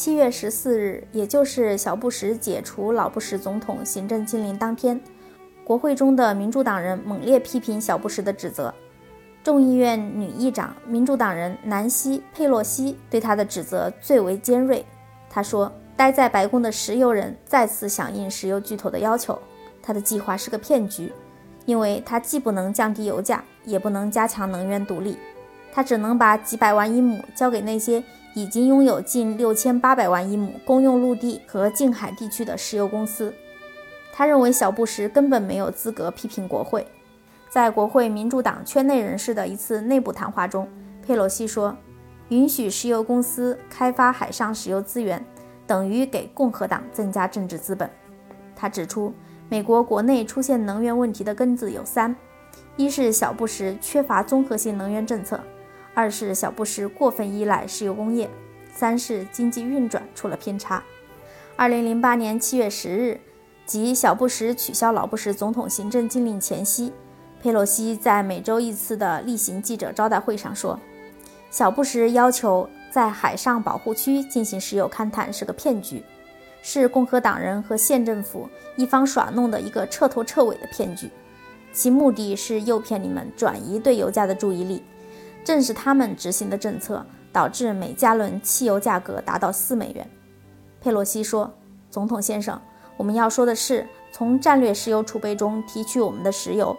[0.00, 4.98] 七月十四日，也就是小布什解除老布什总统行政禁令当天，
[5.62, 8.74] 国会中的民主党人猛烈批评小布什的指责。
[9.44, 14.82] 众议院女议长、民主党人南希·佩洛西对他的指责最为尖锐。
[15.28, 19.38] 他说：“待在白宫的石油人再次响应石油巨头的要求，
[19.82, 21.12] 他的计划是个骗局，
[21.66, 25.18] 因为他既不能降低油价，也不能加强能源独立，
[25.70, 28.02] 他只能把几百万英亩交给那些。”
[28.34, 33.34] 已经拥有近六千八百万英亩公用陆地和近海地区的石油公司。
[34.12, 36.86] 他认为小布什根本没有资格批评国会。
[37.48, 40.68] 在国会民主党圈内人士的一次内部谈话中，
[41.04, 41.76] 佩洛西说
[42.30, 45.24] ：“允许石油公司开发海上石油资源，
[45.66, 47.90] 等于给共和党增加政治资本。”
[48.54, 49.12] 他指出，
[49.48, 52.14] 美国国内出现能源问题的根子有三：
[52.76, 55.40] 一是小布什缺乏综合性能源政策。
[55.92, 58.30] 二是小布什过分依赖石油工业，
[58.72, 60.82] 三是经济运转出了偏差。
[61.56, 63.20] 二零零八年七月十日，
[63.66, 66.92] 即小布什取消老布什总统行政禁令前夕，
[67.42, 70.78] 佩洛西在每周一次的例行记者招待会上说
[71.50, 76.02] ：“小布什要求在海上保护区进行石油勘探是个骗局，
[76.62, 81.10] 是共和党人和县政府一方耍弄的一个彻头彻尾的骗局，
[81.72, 84.82] 其目的是诱骗你们转移对油价的注意力。”
[85.44, 90.08] 正是他们执行的政策，导致每加仑汽油价格达到四美元。
[90.80, 91.52] 佩洛西说
[91.90, 92.60] ：“总统先生，
[92.96, 96.76] 我们要说的是从战略石油储备中提取我们的石油。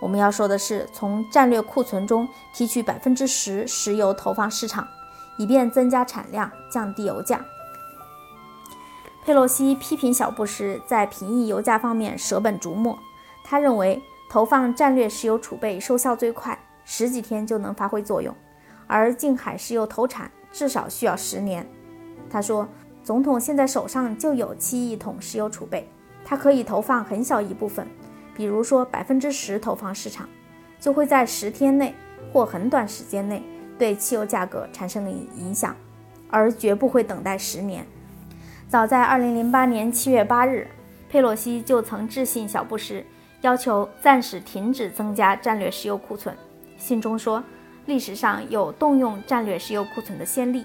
[0.00, 4.86] 我们要说的是从战略库存中提取百分之十石油投放市场，
[5.38, 7.44] 以便增加产量，降低油价。”
[9.24, 12.98] 佩洛西批评小布什在平抑油价方面舍本逐末。
[13.42, 16.58] 他认为投放战略石油储备收效最快。
[16.86, 18.34] 十几天就能发挥作用，
[18.86, 21.66] 而近海石油投产至少需要十年。
[22.30, 22.66] 他说
[23.02, 25.86] ：“总统现在手上就有七亿桶石油储备，
[26.24, 27.86] 他可以投放很小一部分，
[28.36, 30.28] 比如说百分之十投放市场，
[30.78, 31.92] 就会在十天内
[32.32, 33.42] 或很短时间内
[33.76, 35.74] 对汽油价格产生了影响，
[36.30, 37.84] 而绝不会等待十年。”
[38.68, 40.68] 早在二零零八年七月八日，
[41.08, 43.04] 佩洛西就曾致信小布什，
[43.40, 46.36] 要求暂时停止增加战略石油库存。
[46.76, 47.42] 信中说，
[47.86, 50.64] 历史上有动用战略石油库存的先例。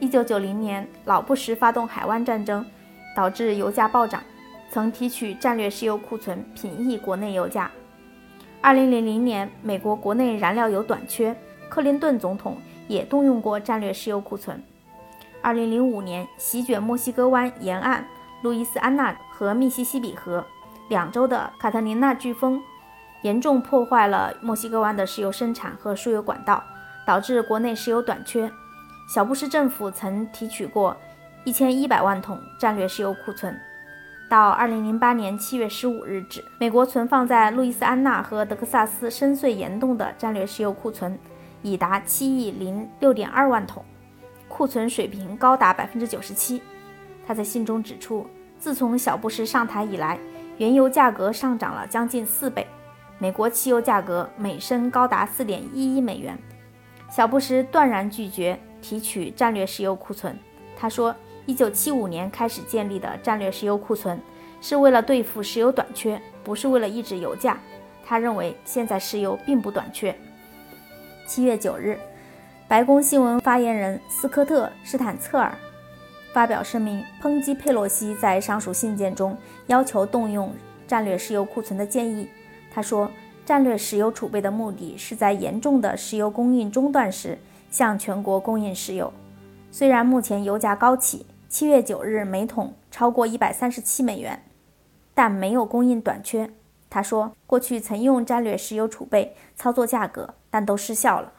[0.00, 2.64] 一九九零年，老布什发动海湾战争，
[3.16, 4.22] 导致油价暴涨，
[4.70, 7.70] 曾提取战略石油库存平抑国内油价。
[8.60, 11.36] 二零零零年，美国国内燃料油短缺，
[11.68, 12.56] 克林顿总统
[12.88, 14.62] 也动用过战略石油库存。
[15.40, 18.04] 二零零五年，席卷墨西哥湾沿岸、
[18.42, 20.44] 路易斯安那和密西西比河
[20.88, 22.62] 两州的卡特琳娜飓风。
[23.22, 26.62] 严重破坏了墨西哥湾的石油生产和输油管道，
[27.06, 28.50] 导致国内石油短缺。
[29.08, 30.96] 小布什政府曾提取过
[31.44, 33.58] 一千一百万桶战略石油库存。
[34.28, 41.18] 到二零零八年七月十五日止，美国存放在路易斯安那和德克萨斯深邃岩洞的战略石油库存
[41.60, 43.84] 已达七亿零六点二万桶，
[44.48, 46.62] 库存水平高达百分之九十七。
[47.26, 48.26] 他在信中指出，
[48.58, 50.18] 自从小布什上台以来，
[50.56, 52.66] 原油价格上涨了将近四倍。
[53.22, 56.36] 美国汽油价格每升高达四点一一美元。
[57.08, 60.36] 小布什断然拒绝提取战略石油库存。
[60.76, 61.14] 他说，
[61.46, 64.20] 一九七五年开始建立的战略石油库存
[64.60, 67.56] 是为了对付石油短缺，不是为了抑制油价。
[68.04, 70.12] 他认为现在石油并不短缺。
[71.24, 71.96] 七月九日，
[72.66, 75.56] 白宫新闻发言人斯科特·施坦策尔
[76.32, 80.52] 发表声明，抨击佩洛西在上述信件中要求动用
[80.88, 82.28] 战略石油库存的建议。
[82.74, 83.10] 他说，
[83.44, 87.36] 战略石油储备的目的是在严重的石油供应中断时
[87.70, 89.12] 向全国供应石油。
[89.70, 94.42] 虽然目前油价高企，七月九日每桶超过一百三十七美元，
[95.12, 96.48] 但没有供应短缺。
[96.88, 101.30] 他说，过去曾用战略石油储备操作价格，但都失效了。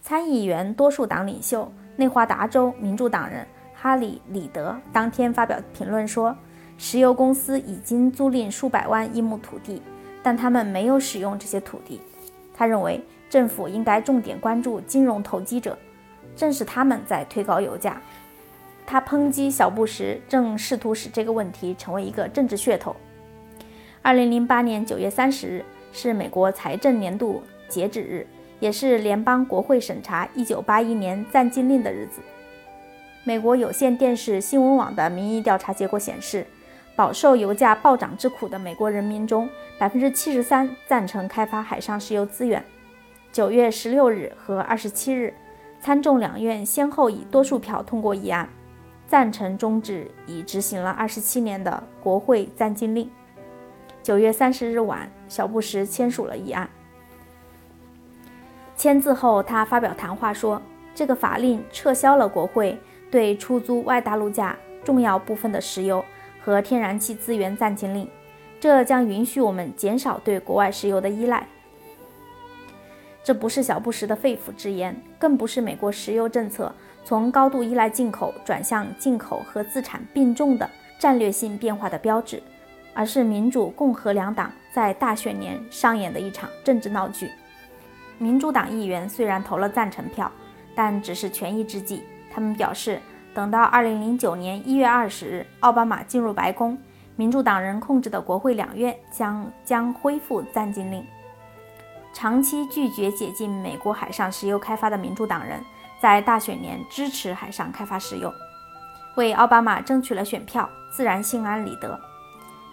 [0.00, 6.36] 参议员多数党领袖、内华达州民主党人哈里·里德当天发表评论说，
[6.76, 9.82] 石油公司已经租赁数百万英亩土地。
[10.28, 12.02] 但他们没有使用这些土地。
[12.52, 15.78] 他认为政府应该重点关注金融投机者，
[16.36, 17.98] 正是他们在推高油价。
[18.84, 22.94] 他抨击小布什正试图使这个问题成为一个政治噱头。
[24.02, 25.64] 二零零八年九月三十日
[25.94, 28.26] 是美国财政年度截止日，
[28.60, 32.20] 也是联邦国会审查一九八一年暂禁令的日子。
[33.24, 36.46] 美国有线电视新闻网的民意调查结果显示。
[36.98, 39.48] 饱受油价暴涨之苦的美国人民中，
[39.78, 42.60] 百分之七十三赞成开发海上石油资源。
[43.30, 45.32] 九月十六日和二十七日，
[45.80, 48.48] 参众两院先后以多数票通过议案。
[49.06, 53.08] 赞成终止已执行了二十七年的国会暂禁令。
[54.02, 56.68] 九月三十日晚，小布什签署了议案。
[58.74, 60.60] 签字后，他发表谈话说
[60.96, 62.76] ：“这个法令撤销了国会
[63.08, 66.04] 对出租外大陆架重要部分的石油
[66.42, 68.08] 和天然气资源暂禁令，
[68.60, 71.46] 这将允许我们减少对国外石油的依赖。”
[73.22, 76.74] 这不是小布什的肺腑之言，更不是美国石油政策
[77.04, 82.42] 从高度依赖进口转向进口和自产并重的战略性变化的标志，
[82.94, 87.30] 而是民主、共和两党在大选年上演的一场政治闹剧。
[88.16, 90.32] 民主党议员虽然投了赞成票，
[90.74, 92.02] 但只是权宜之计。
[92.30, 92.98] 他们表示，
[93.38, 96.76] 等到2009年1月20日奥巴马进入白宫，
[97.14, 101.06] 民主党人控制的国会两院将将恢复暂禁令。
[102.12, 105.62] 长期拒绝解禁美国海上石油开发的民主党人，
[106.02, 108.34] 在大选年支持海上开发石油，
[109.14, 111.96] 为奥巴马争取了选票，自然心安理得。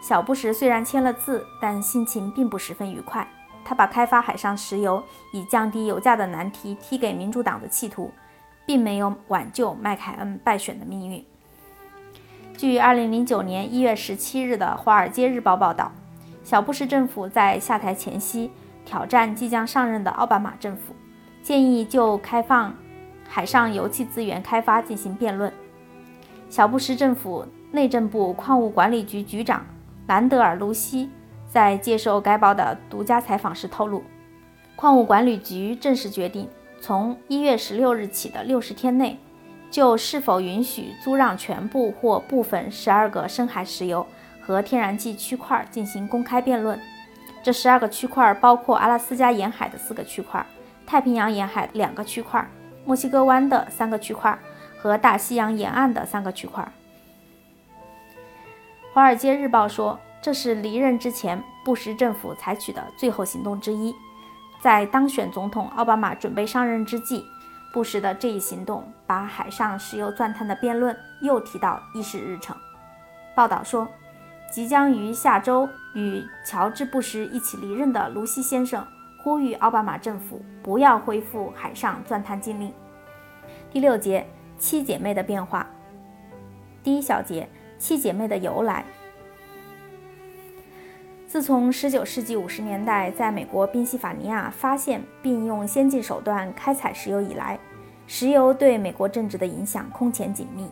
[0.00, 3.28] 小布什虽然签了字，但心情并不十分愉快。
[3.66, 8.10] 他把开发海上石油以降低油价的难题踢给民主党的企图，
[8.66, 11.24] 并没有挽救麦凯恩败选的命运。
[12.56, 15.92] 据2009年1月17日的《华尔街日报》报道，
[16.42, 18.50] 小布什政府在下台前夕
[18.84, 20.94] 挑战即将上任的奥巴马政府，
[21.42, 22.74] 建议就开放
[23.28, 25.52] 海上油气资源开发进行辩论。
[26.48, 29.66] 小布什政府内政部矿物管理局局长
[30.06, 31.10] 兰德尔·卢西。
[31.46, 34.02] 在接受该报的独家采访时透露，
[34.74, 36.48] 矿物管理局正式决定，
[36.84, 39.18] 从一月十六日起的六十天内，
[39.70, 44.06] 就是否允许租让全部或部分十二个深海石油
[44.42, 46.78] 和天然气区块进行公开辩论。
[47.42, 50.44] 这十二个区块包括阿拉斯加沿海的四个区块、
[50.86, 52.46] 太平洋沿海两个区块、
[52.84, 54.38] 墨西哥湾的三个区块
[54.76, 56.62] 和大西洋沿岸的三个区块。
[58.92, 59.98] 《华尔街日报》说。
[60.20, 63.94] 这是离任之前布什政府采取的最后行动之一。
[64.64, 67.26] 在当选总统奥巴马准备上任之际，
[67.70, 72.56] 布什的这一行动把海上石油钻探的辩论又提到议事日程。
[73.34, 73.86] 报道说，
[74.50, 78.82] 即将于下周与乔治·布什一起离任的卢西先生
[79.22, 82.72] 呼吁奥巴马政府不要恢复海上钻探禁令。
[83.70, 84.26] 第六节，
[84.56, 85.66] 七姐妹的变化。
[86.82, 87.46] 第一小节，
[87.78, 88.82] 七姐妹的由来。
[91.34, 97.58] 自从19世纪50年代在美国宾夕法尼亚发现并用先进手段开采石油以来，
[98.06, 100.70] 石油对美国政治的影响空前紧密。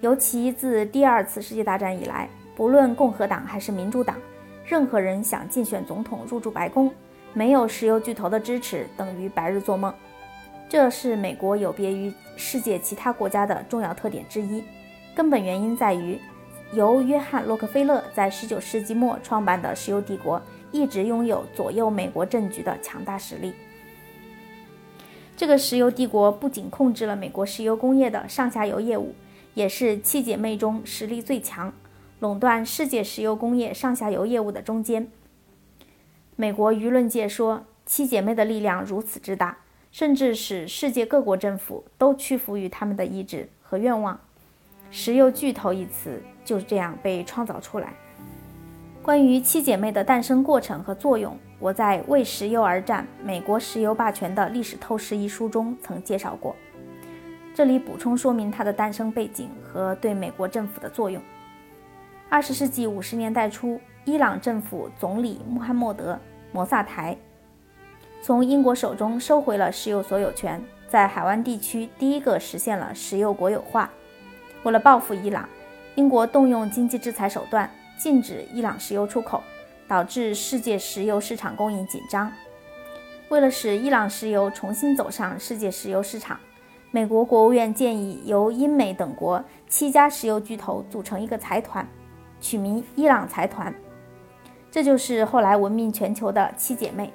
[0.00, 4.16] 尤其自第二次世界大战以来，不论共和党还是民主党，
[4.64, 6.92] 任何人想竞选总统入驻白宫，
[7.32, 9.94] 没有石油巨头的支持，等于白日做梦。
[10.68, 14.64] 这是美国有别于世界其他国家的重要特点之一。
[15.14, 16.18] 根本原因在于。
[16.72, 20.42] 由约翰·洛克菲勒在19世纪末创办的石油帝国，
[20.72, 23.54] 一直拥有左右美国政局的强大实力。
[25.36, 29.14] 这个石油帝国不仅控制了美国石油工业的上下游业务，
[29.54, 31.72] 也是七姐妹中实力最强、
[32.20, 35.08] 垄断世界石油工业上下游业务的中坚。
[36.34, 39.58] 美国舆论界说，七姐妹的力量如此之大，
[39.92, 44.20] 甚至使世界各国政府都屈服于他们的意志和愿望。
[44.90, 47.92] 石油巨头一词就是这样被创造出来。
[49.02, 56.56] 关于七姐妹的诞生过程和作用，我在《为石油而战：美国石油霸权的历史透视》一书中曾介绍过。
[57.54, 61.22] 这里补充说明它的诞生背景和对美国政府的作用。
[62.28, 66.14] 二十世纪五十年代初，伊朗政府总理穆罕默德·
[66.52, 67.16] 摩萨台
[68.20, 73.88] 从英国手中收回了石油所有权，在海湾地区第一个实现了石油国有化。
[74.64, 75.48] 为了报复伊朗，
[75.96, 79.42] 英国动用经济制裁手段，禁止伊朗石油出口，
[79.88, 82.30] 导致世界石油市场供应紧张。
[83.30, 86.38] 为了使伊朗石油重新走上世界石油市场，
[86.90, 91.88] 美国国务院建议由英美等国七家石油巨头组成一个财团，
[92.42, 93.74] 取名“伊朗财团”。
[94.70, 97.10] 这就是后来闻名全球的七姐妹。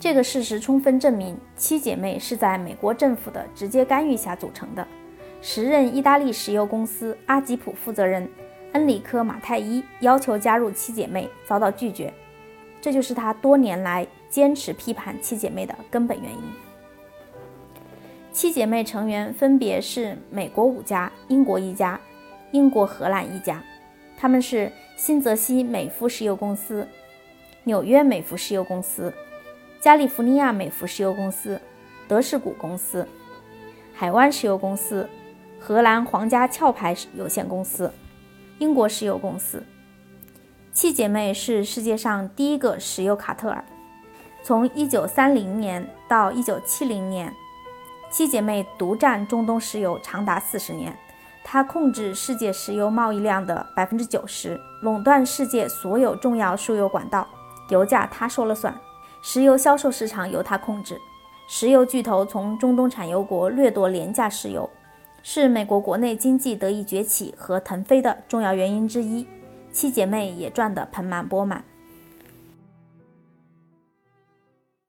[0.00, 4.86] 这个事实充分证明，七姐妹是在美国政府的直接干预下组成的。
[5.48, 8.28] 时任意大利石油公司阿吉普负责人
[8.72, 12.12] 恩里科·马泰伊要求加入七姐妹，遭到拒绝。
[12.80, 16.42] 这就是他多年来坚持批判七姐妹的根本原因。
[18.32, 21.98] 七姐妹成员分别是美国五家、英国一家、
[22.50, 23.62] 英国荷兰一家，
[24.18, 26.84] 他们是新泽西美孚石油公司、
[27.62, 29.14] 纽约美孚石油公司、
[29.80, 31.60] 加利福尼亚美孚石油公司、
[32.08, 33.06] 德士古公司、
[33.94, 35.08] 海湾石油公司。
[35.66, 37.92] 荷兰皇家壳牌有限公司、
[38.60, 39.60] 英国石油公司。
[40.72, 43.64] 七姐妹是世界上第一个石油卡特尔。
[44.44, 47.34] 从1930年到1970年，
[48.12, 50.96] 七姐妹独占中东石油长达四十年。
[51.42, 57.26] 她控制世界石油贸易量的百分之九十，垄断世界所有重要输油管道，
[57.70, 58.72] 油价她说了算，
[59.20, 60.96] 石油销售市场由她控制。
[61.48, 64.70] 石油巨头从中东产油国掠夺廉价石油，
[65.28, 69.26] 是美国国内经济得以崛起和腾飞的重要原因之一。
[69.72, 71.64] 七姐妹也赚得盆满钵满。